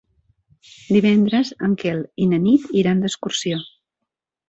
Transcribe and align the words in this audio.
Divendres 0.95 1.53
en 1.69 1.77
Quel 1.83 2.03
i 2.25 2.29
na 2.35 2.43
Nit 2.49 2.69
iran 2.83 3.07
d'excursió. 3.07 3.65